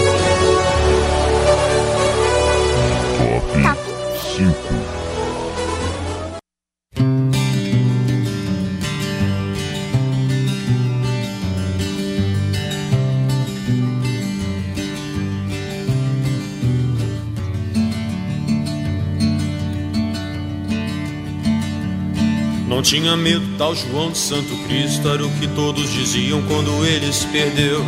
[22.80, 27.12] Não tinha medo, tal João de Santo Cristo Era o que todos diziam quando ele
[27.12, 27.84] se perdeu.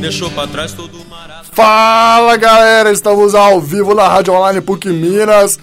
[0.00, 4.90] Deixou pra trás todo o mar Fala galera, estamos ao vivo na Rádio Online PUC
[4.90, 5.58] Minas.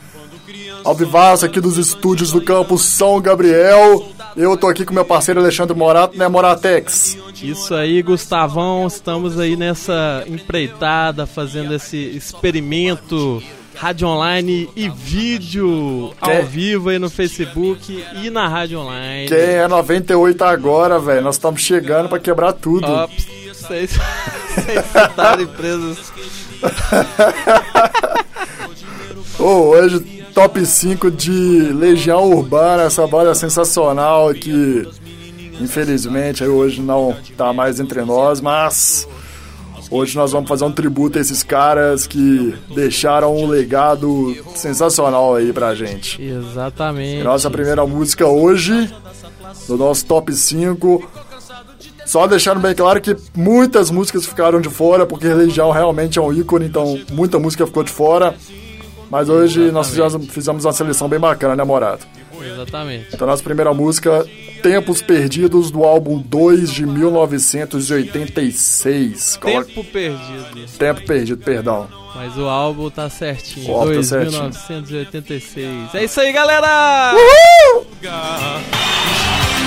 [0.84, 4.10] Ao vivaço aqui dos estúdios do campus São Gabriel.
[4.36, 7.18] Eu tô aqui com meu parceiro Alexandre Morato, né Moratex?
[7.42, 13.42] Isso aí, Gustavão, estamos aí nessa empreitada, fazendo esse experimento
[13.76, 16.46] rádio online e vídeo ao Quem?
[16.46, 19.28] vivo aí no Facebook e na rádio online.
[19.28, 21.22] Quem é 98 agora, velho?
[21.22, 22.88] Nós estamos chegando pra quebrar tudo.
[22.88, 23.08] Ó,
[23.54, 23.92] vocês
[25.09, 26.14] citaram empresas.
[29.38, 30.00] Ô, hoje,
[30.34, 31.32] top 5 de
[31.73, 34.88] Legião Urbana, essa banda sensacional que
[35.60, 39.08] infelizmente aí hoje não tá mais entre nós, mas
[39.89, 45.52] hoje nós vamos fazer um tributo a esses caras que deixaram um legado sensacional aí
[45.53, 46.22] pra gente.
[46.22, 47.23] Exatamente.
[47.23, 48.92] Nossa primeira música hoje,
[49.67, 51.09] do nosso top 5.
[52.05, 56.31] Só deixando bem claro que muitas músicas ficaram de fora, porque Religião realmente é um
[56.31, 58.36] ícone, então muita música ficou de fora.
[59.09, 62.05] Mas hoje nós fizemos, fizemos uma seleção bem bacana, né, Morato?
[62.54, 63.08] Exatamente.
[63.14, 64.26] Então, nossa primeira música,
[64.62, 69.38] Tempos Perdidos, do álbum 2 de 1986.
[69.38, 70.66] Coloca- Tempo perdido.
[70.78, 71.88] Tempo Perdido, perdão.
[72.16, 73.70] Mas o álbum tá certinho.
[73.72, 74.44] O álbum tá certinho.
[74.44, 75.94] 1986.
[75.96, 77.14] É isso aí, galera!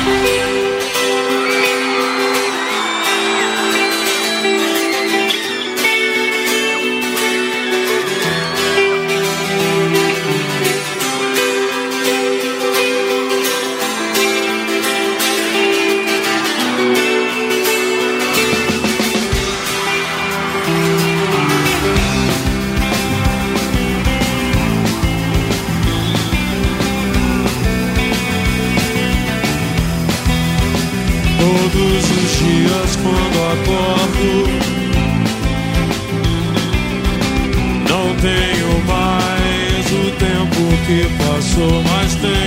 [0.05, 0.67] Todos
[40.88, 42.38] que passou Mas tenho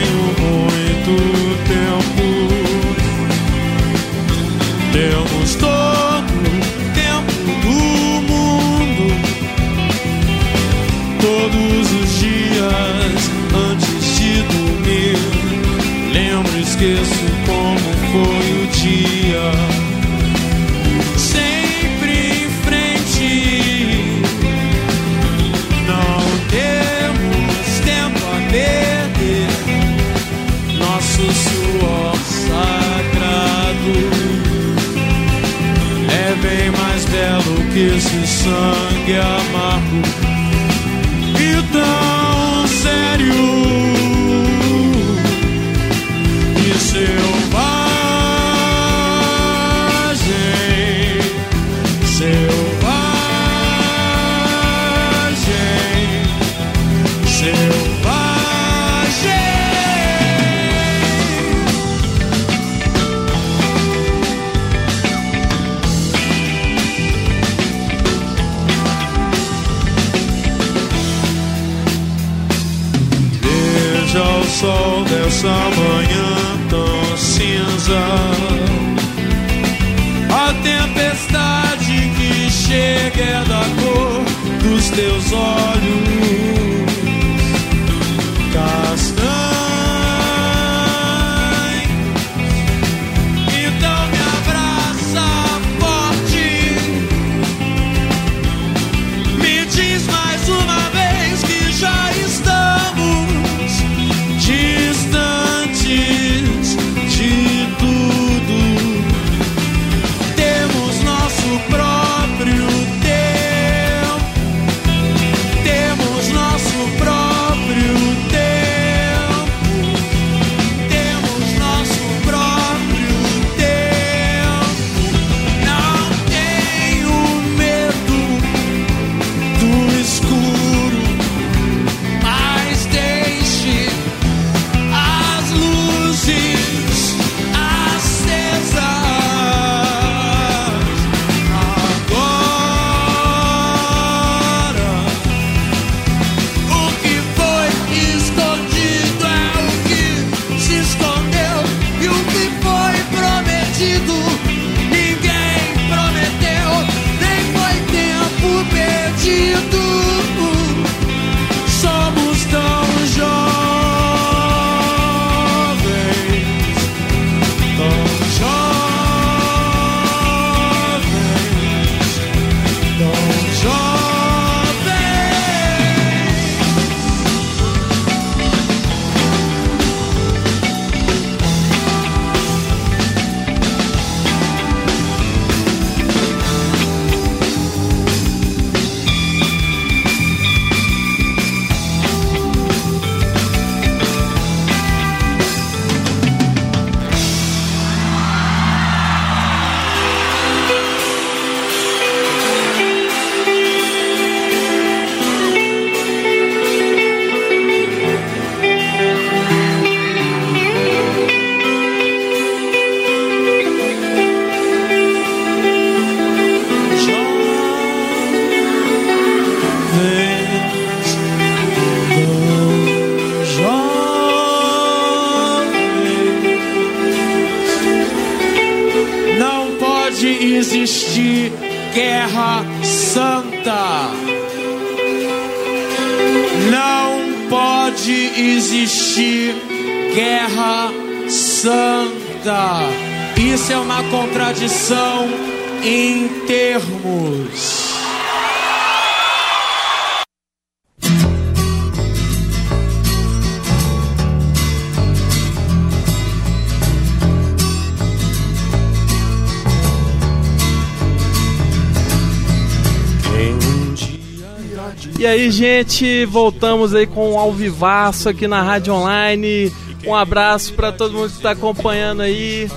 [265.22, 269.72] E aí, gente, voltamos aí com um alvivaço aqui na Rádio Online.
[270.04, 272.68] Um abraço para todo mundo que está acompanhando aí.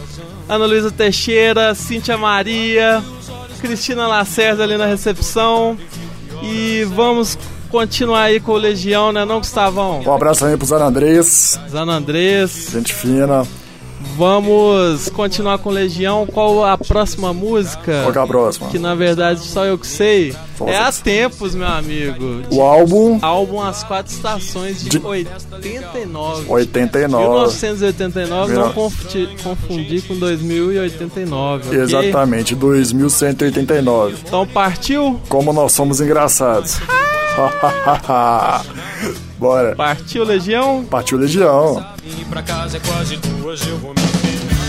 [0.47, 3.03] Ana Luísa Teixeira, Cíntia Maria,
[3.63, 5.79] Cristina Lacerda ali na recepção.
[6.43, 7.39] E vamos
[7.71, 10.03] continuar aí com o Legião, né, não, Gustavão?
[10.05, 11.59] Um abraço aí pro Zan Andrés.
[11.71, 12.69] Zan Andrés.
[12.71, 13.47] Gente fina.
[14.17, 16.27] Vamos continuar com Legião.
[16.27, 18.03] Qual a próxima música?
[18.05, 18.69] Qual é a próxima?
[18.69, 20.35] Que na verdade só eu que sei.
[20.67, 22.43] é a Tempos, meu amigo.
[22.51, 23.19] O álbum?
[23.21, 26.45] Álbum As Quatro Estações de, de 89.
[26.49, 27.25] 89.
[27.25, 28.65] 1989, Vira...
[28.65, 31.69] não confundir, confundir com 2089.
[31.69, 31.81] Okay?
[31.81, 34.17] Exatamente, 2189.
[34.27, 35.21] Então partiu?
[35.29, 36.79] Como nós somos engraçados.
[39.39, 39.75] Bora.
[39.75, 40.85] Partiu Legião?
[40.85, 41.85] Partiu Legião.
[42.29, 44.64] Pra casa é quase duas, eu vou me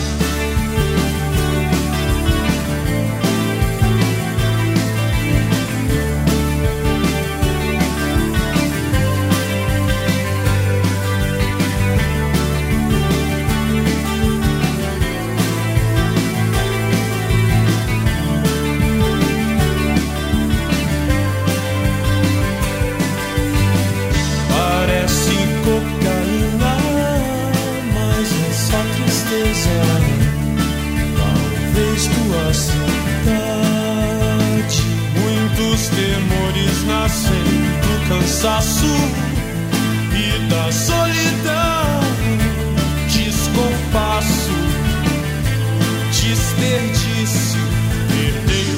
[46.55, 47.59] desperdício,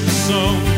[0.06, 0.77] o som.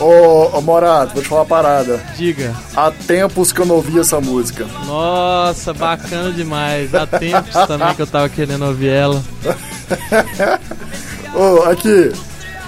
[0.00, 2.00] Ô, ô Morato, vou te falar uma parada.
[2.16, 2.54] Diga.
[2.74, 4.66] Há tempos que eu não ouvi essa música.
[4.86, 6.94] Nossa, bacana demais.
[6.94, 9.22] Há tempos também que eu tava querendo ouvir ela.
[11.34, 12.12] Ô, aqui,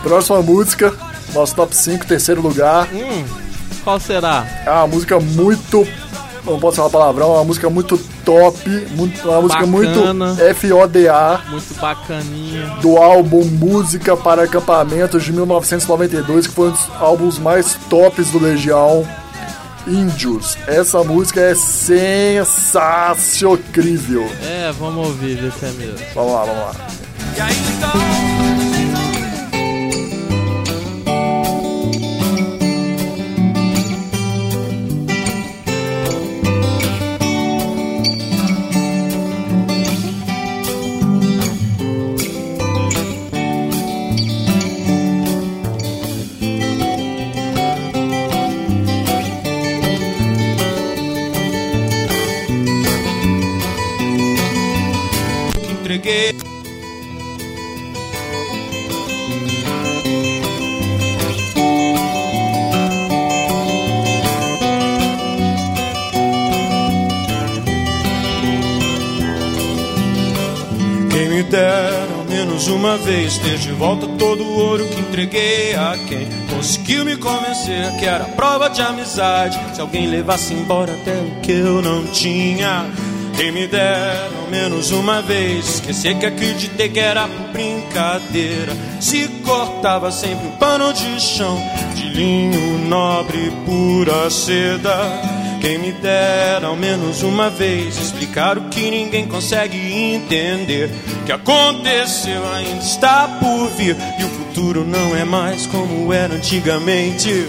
[0.03, 0.93] próxima música,
[1.33, 2.87] nosso top 5, terceiro lugar.
[2.93, 3.25] Hum,
[3.83, 4.47] qual será?
[4.67, 5.89] É uma música muito.
[6.45, 10.27] Não posso falar palavrão, é uma música muito top, muito, uma música Bacana.
[10.35, 12.67] muito FODA Muito bacaninha.
[12.81, 18.41] do álbum Música para Acampamentos de 1992, que foi um dos álbuns mais tops do
[18.41, 19.07] Legião.
[19.87, 20.57] Índios.
[20.67, 23.17] Essa música é sensacional.
[24.45, 25.99] É, vamos ouvir, ver se é mesmo.
[26.15, 26.73] Vamos lá, vamos lá.
[27.37, 28.52] E aí então.
[73.31, 78.25] Ter de volta todo o ouro que entreguei a quem conseguiu me convencer que era
[78.25, 79.59] prova de amizade.
[79.75, 82.91] Se alguém levasse embora até o que eu não tinha.
[83.37, 88.77] Quem me dera ao menos uma vez esquecer que acreditei que era brincadeira.
[89.01, 91.57] Se cortava sempre um pano de chão
[91.95, 95.42] de linho nobre, pura seda.
[95.63, 100.91] Quem me dera ao menos uma vez explicar o que ninguém consegue entender.
[101.25, 107.47] Que aconteceu ainda está por vir e o futuro não é mais como era antigamente.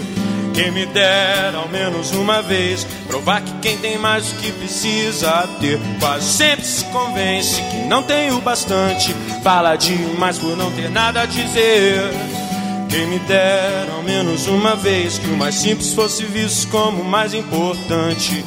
[0.54, 5.48] Quem me dera ao menos uma vez provar que quem tem mais do que precisa
[5.60, 9.12] ter quase sempre se convence que não tem o bastante.
[9.42, 12.43] Fala demais por não ter nada a dizer.
[12.88, 17.04] Quem me dera ao menos uma vez que o mais simples fosse visto como o
[17.04, 18.44] mais importante.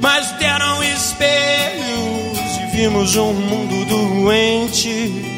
[0.00, 5.32] Mas deram espelhos e vimos um mundo doente.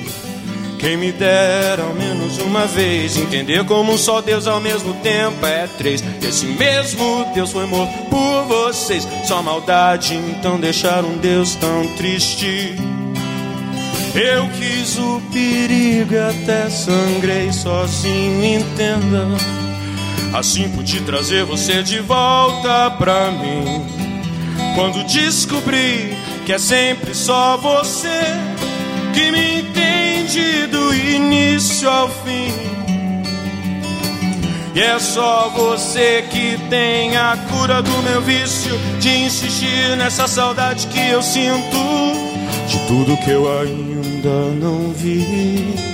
[0.79, 5.45] Quem me dera ao menos uma vez entender como um só Deus ao mesmo tempo
[5.47, 6.05] é três.
[6.23, 9.09] Esse mesmo Deus foi morto por vocês.
[9.25, 12.77] Só maldade, então deixar um Deus tão triste.
[14.15, 19.27] Eu quis o perigo e até sangrei sozinho, entenda.
[20.33, 23.85] Assim pude trazer você de volta pra mim.
[24.77, 26.17] Quando descobri
[26.47, 28.21] que é sempre só você
[29.13, 32.53] que me entende do início ao fim.
[34.77, 40.87] E é só você que tem a cura do meu vício de insistir nessa saudade
[40.87, 42.25] que eu sinto
[42.69, 45.94] de tudo que eu ainda não vi.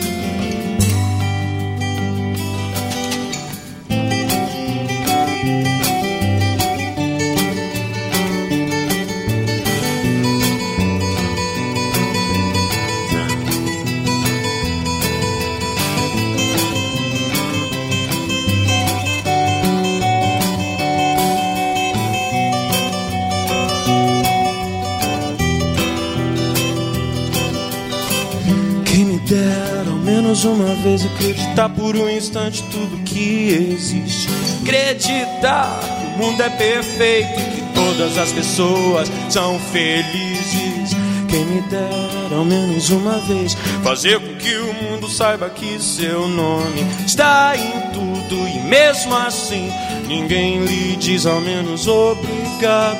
[30.40, 34.28] Menos uma vez acreditar por um instante tudo que existe.
[34.62, 40.96] Acreditar que o mundo é perfeito, que todas as pessoas são felizes.
[41.28, 43.54] Quem me dera ao menos uma vez
[43.84, 49.70] fazer com que o mundo saiba que seu nome está em tudo e mesmo assim
[50.08, 52.98] ninguém lhe diz ao menos obrigado.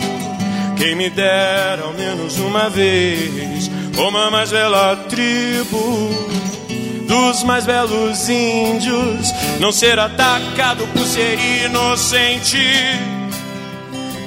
[0.77, 6.40] Quem me dera ao menos uma vez como a mais bela tribo
[7.11, 12.57] dos mais belos índios não ser atacado por ser inocente.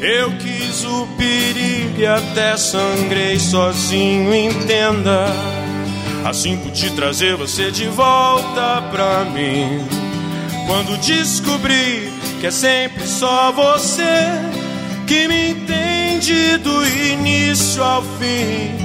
[0.02, 5.28] Eu quis o perigo e até sangrei sozinho, entenda.
[6.26, 9.88] Assim pude trazer você de volta pra mim.
[10.68, 12.12] Quando descobri
[12.42, 14.28] que é sempre só você
[15.08, 18.83] que me entende do início ao fim.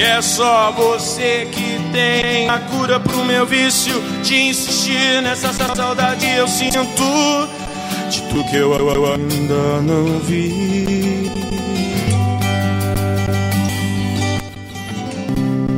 [0.00, 6.26] E é só você que tem a cura pro meu vício de insistir nessa saudade
[6.26, 6.78] eu sinto
[8.08, 8.72] de tudo que eu
[9.12, 11.30] ainda não vi.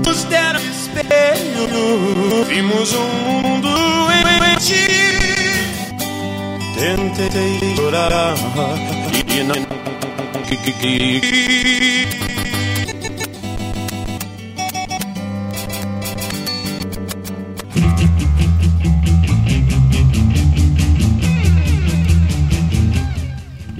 [0.07, 3.69] Nos deram espelho, vimos um mundo
[4.12, 4.87] em ti.
[6.79, 8.37] tentei chorar
[9.37, 9.83] e não.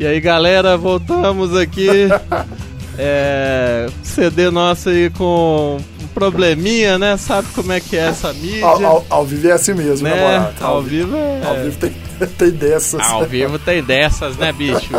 [0.03, 2.09] E aí galera, voltamos aqui.
[2.99, 7.17] é, CD nosso aí com um probleminha, né?
[7.17, 8.67] Sabe como é que é essa mídia?
[8.67, 10.17] Ao, ao, ao vivo é assim mesmo, né?
[10.17, 10.55] namorado.
[10.61, 11.47] Ao, ao vivo é.
[11.47, 11.93] Ao vivo tem,
[12.37, 13.01] tem dessas.
[13.01, 14.91] Ao vivo tem dessas, né, bicho?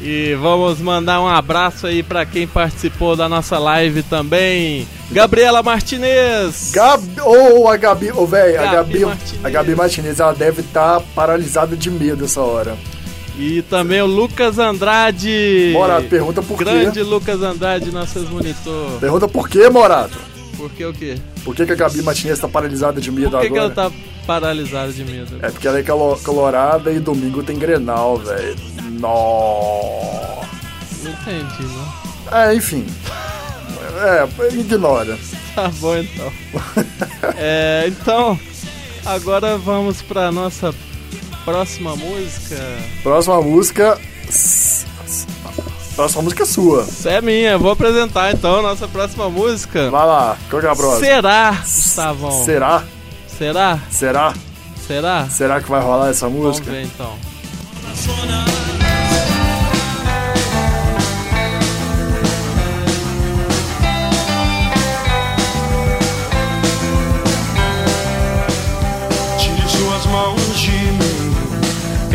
[0.00, 4.86] E vamos mandar um abraço aí para quem participou da nossa live também.
[5.10, 6.70] Gabriela Martinez.
[6.72, 7.02] Gab...
[7.20, 9.44] Ô, oh, a Gabi, ô, oh, velho, a Gabi, Martinez.
[9.44, 12.78] a Gabi Martinez, ela deve estar tá paralisada de medo essa hora.
[13.40, 15.70] E também o Lucas Andrade.
[15.72, 16.84] Morato, pergunta por Grande quê.
[16.84, 19.00] Grande Lucas Andrade, nossos monitor.
[19.00, 20.18] Pergunta por quê, Morato?
[20.58, 21.16] Por que o quê?
[21.42, 23.68] Por que, que a Gabi Martinez tá paralisada de medo por que agora?
[23.68, 25.38] Por que ela tá paralisada de medo?
[25.40, 25.82] É porque ela é
[26.22, 28.56] colorada e domingo tem Grenal, velho.
[29.00, 30.46] Nossa.
[31.02, 32.38] Não entendi, não.
[32.38, 32.84] É, enfim.
[34.02, 35.18] É, ignora.
[35.54, 36.30] Tá bom então.
[37.38, 38.38] é, então,
[39.06, 40.74] agora vamos pra nossa
[41.50, 42.56] próxima música.
[43.02, 43.98] Próxima música.
[45.96, 46.86] Próxima música é sua.
[47.04, 49.90] É minha, vou apresentar então a nossa próxima música.
[49.90, 51.06] Vai lá, qual que é a próxima?
[51.06, 52.44] Será, Gustavão?
[52.44, 52.84] Será?
[53.26, 53.78] Será?
[53.90, 54.34] Será?
[54.86, 55.28] Será?
[55.28, 56.70] Será que vai rolar essa música?
[56.70, 58.49] Vamos ver então.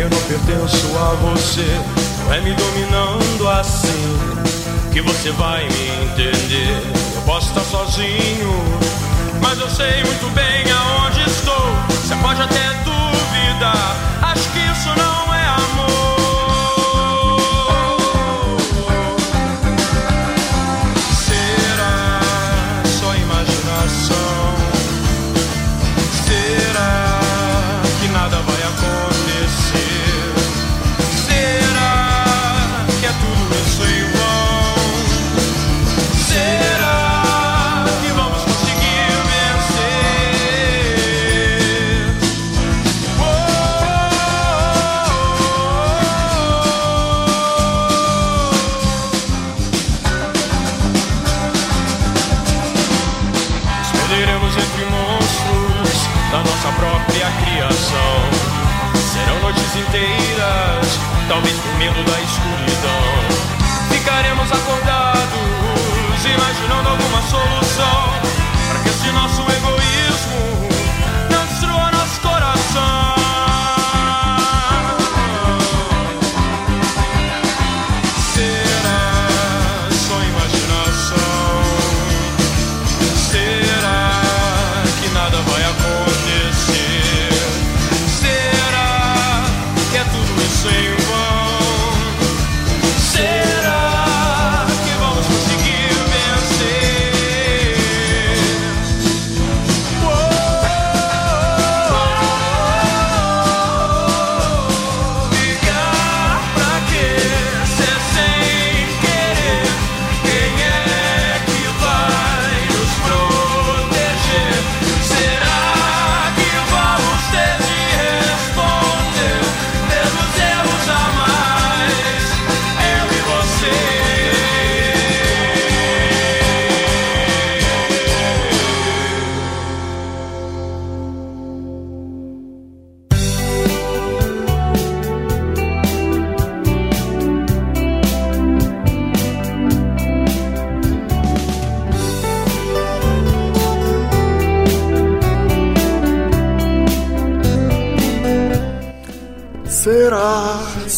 [0.02, 1.66] Eu não pertenço a você.
[2.24, 4.16] Não é me dominando assim
[4.92, 6.82] que você vai me entender.
[7.14, 8.52] Eu posso estar sozinho,
[9.42, 11.76] mas eu sei muito bem aonde estou.
[11.90, 13.96] Você pode até duvidar,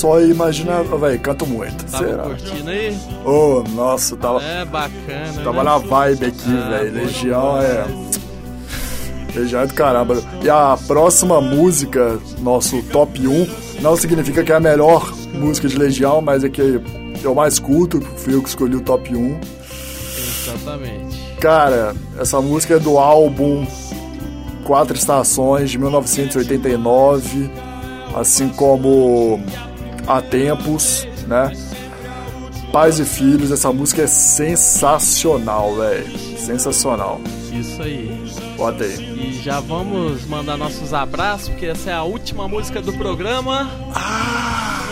[0.09, 0.85] Só imaginar.
[0.91, 1.85] Oh, velho, canto muito.
[1.85, 2.23] Tava Será?
[2.23, 2.97] curtindo aí?
[3.27, 5.43] Ô, nossa, tava, É bacana.
[5.45, 5.63] tava né?
[5.65, 6.95] na vibe aqui, Ah, velho.
[6.95, 7.85] Legião é.
[9.35, 10.23] Legião é do caramba.
[10.43, 13.47] E a próxima música, nosso top 1,
[13.83, 16.81] não significa que é a melhor música de Legião, mas é que
[17.23, 19.39] eu mais culto, fui eu que escolhi o top 1.
[20.47, 21.19] Exatamente.
[21.39, 23.67] Cara, essa música é do álbum
[24.65, 27.51] Quatro Estações de 1989,
[28.15, 29.39] assim como
[30.09, 31.53] Há Tempos, né?
[32.73, 36.19] Pais e Filhos, essa música é sensacional, velho.
[36.39, 37.21] Sensacional.
[37.53, 38.27] Isso aí.
[38.57, 38.95] Bota aí.
[38.95, 43.71] E já vamos mandar nossos abraços, porque essa é a última música do programa.
[43.95, 44.83] Ah,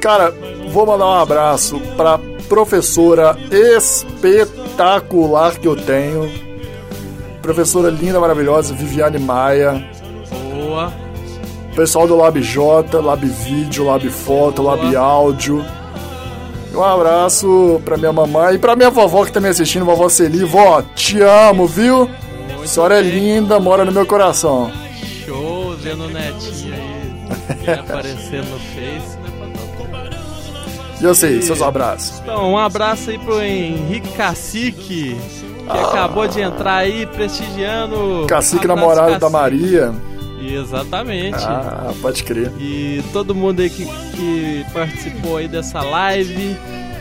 [0.00, 0.34] cara,
[0.70, 2.18] vou mandar um abraço pra
[2.48, 6.30] professora espetacular que eu tenho.
[7.42, 9.86] Professora linda, maravilhosa, Viviane Maia.
[10.54, 11.07] Boa.
[11.78, 14.62] Pessoal do Lab J, Lab Vídeo, Lab Foto.
[14.62, 15.64] Lab Áudio.
[16.74, 20.42] Um abraço pra minha mamãe e pra minha vovó que tá me assistindo, vovó Celi.
[20.42, 22.10] Vó, te amo, viu?
[22.48, 23.08] Muito a senhora bem.
[23.08, 24.72] é linda, mora no meu coração.
[25.24, 29.18] Show, vendo o netinho aí aparecendo no Face.
[31.00, 32.18] E eu sei, seus abraços.
[32.18, 35.16] Então, um abraço aí pro Henrique Cacique, que
[35.68, 35.90] ah.
[35.90, 38.26] acabou de entrar aí prestigiando.
[38.26, 39.20] Cacique namorado Cacique.
[39.20, 39.94] da Maria.
[40.40, 41.38] Exatamente.
[41.38, 42.52] Ah, pode crer.
[42.60, 46.56] E todo mundo aí que, que participou aí dessa live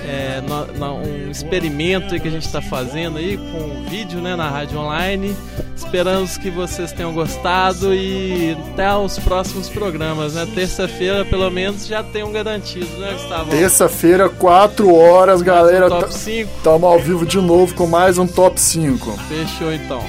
[0.07, 4.35] é, no, no, um experimento que a gente está fazendo aí com o vídeo né,
[4.35, 5.35] na rádio online.
[5.75, 10.47] Esperamos que vocês tenham gostado e até os próximos programas, né?
[10.53, 13.51] Terça-feira, pelo menos, já tem um garantido, né, Gustavo?
[13.51, 15.89] Terça-feira, 4 horas, galera.
[15.89, 16.51] top 5.
[16.57, 19.11] Estamos ao vivo de novo com mais um top 5.
[19.27, 20.03] Fechou então.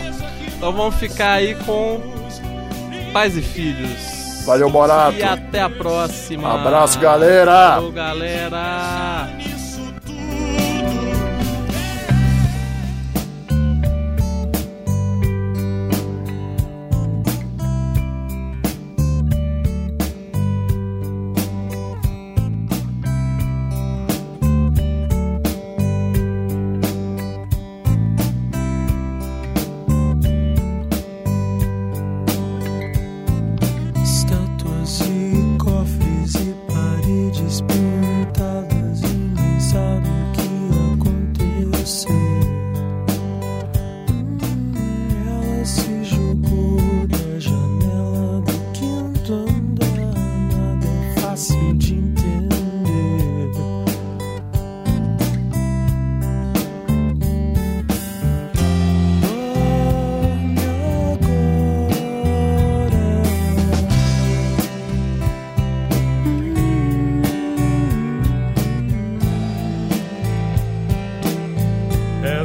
[0.57, 2.18] Então vamos ficar aí com
[3.12, 4.44] Pais e Filhos.
[4.44, 5.18] Valeu, Morato.
[5.18, 6.55] E até a próxima.
[6.55, 7.75] Abraço, galera.
[7.75, 9.29] Falou, galera.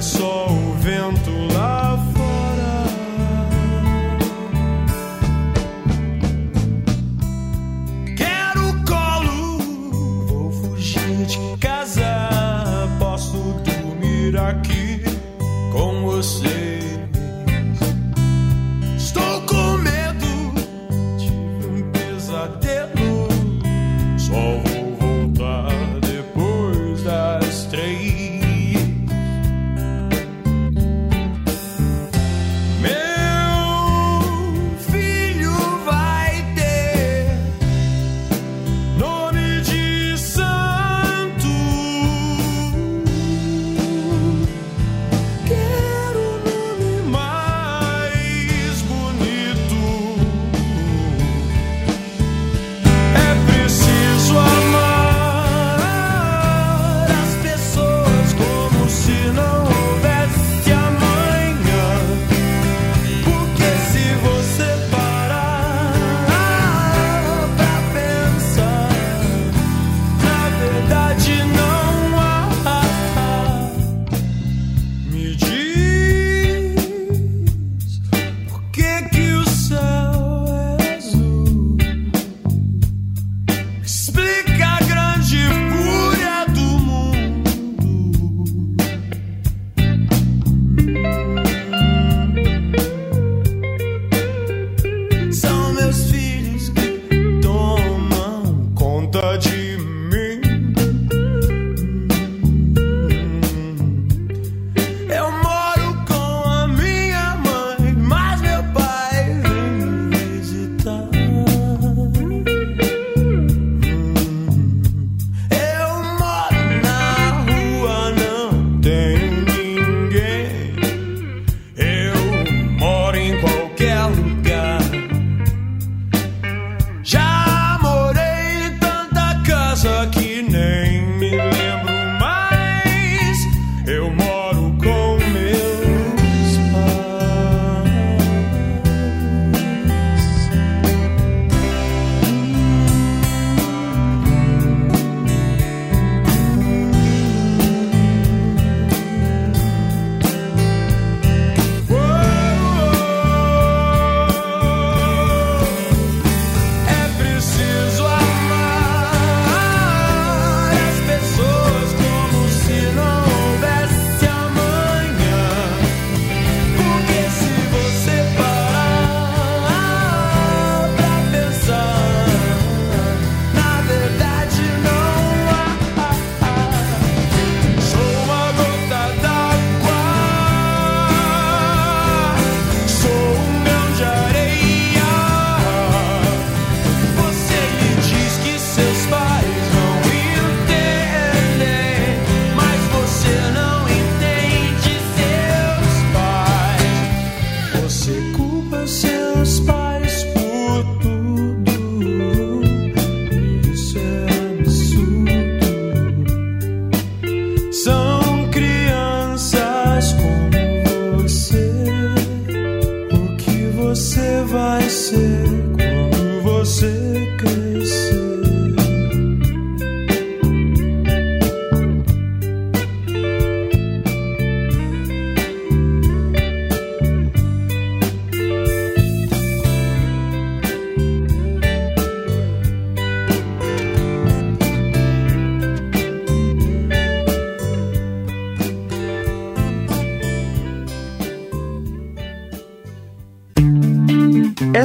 [0.04, 1.42] só o vento.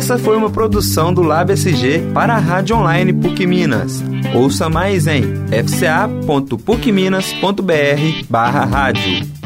[0.08, 4.02] Essa foi uma produção do Lab SG para a Rádio Online PUC Minas.
[4.34, 9.37] Ouça mais em fca.pucminas.br barra rádio.